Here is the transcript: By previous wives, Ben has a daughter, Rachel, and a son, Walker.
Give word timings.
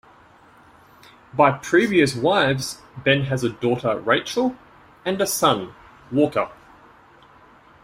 By 1.31 1.51
previous 1.59 2.15
wives, 2.15 2.81
Ben 2.97 3.25
has 3.25 3.43
a 3.43 3.49
daughter, 3.51 3.99
Rachel, 3.99 4.55
and 5.05 5.21
a 5.21 5.27
son, 5.27 5.75
Walker. 6.11 6.49